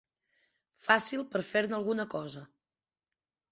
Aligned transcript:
Fàcil 0.85 1.27
per 1.35 1.43
fer-ne 1.51 1.79
alguna 1.81 2.09
cosa. 2.17 2.45